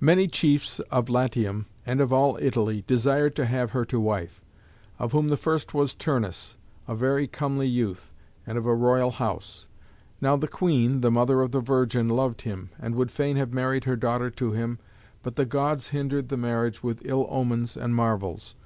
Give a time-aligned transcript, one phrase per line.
[0.00, 4.42] Many chiefs of Latium, and of all Italy, desired to have her to wife;
[4.98, 6.56] of whom the first was Turnus,
[6.88, 8.10] a very comely youth,
[8.44, 9.68] and of a royal house.
[10.20, 13.84] Now the queen, the mother of the virgin, loved him, and would fain have married
[13.84, 14.80] her daughter to him,
[15.22, 18.56] but the Gods hindered the marriage with ill omens and marvels.